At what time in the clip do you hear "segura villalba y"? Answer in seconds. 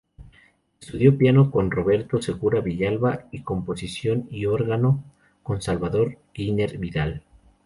2.23-3.43